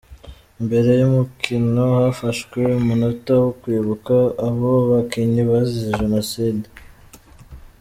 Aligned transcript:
Mbere 0.65 0.89
y’umukino 0.99 1.83
hafashwe 2.03 2.59
umunota 2.79 3.31
wo 3.41 3.49
kwibuka 3.61 4.15
abo 4.47 4.71
bakinnyi 4.89 5.41
bazize 5.49 5.91
Jenoside. 6.01 6.67